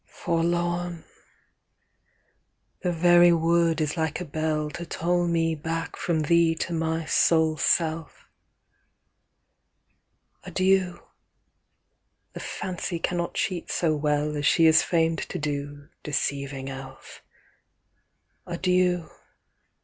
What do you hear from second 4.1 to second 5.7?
a bellTo toil me